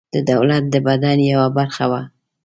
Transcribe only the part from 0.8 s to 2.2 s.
بدن یوه برخه وه.